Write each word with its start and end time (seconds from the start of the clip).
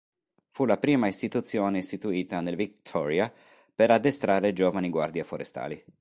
Fu 0.49 0.65
la 0.65 0.77
prima 0.79 1.07
istituzione 1.07 1.77
istituita 1.77 2.41
nel 2.41 2.55
Victoria 2.55 3.31
per 3.71 3.91
addestrare 3.91 4.51
giovani 4.51 4.89
guardie 4.89 5.23
forestali. 5.23 5.79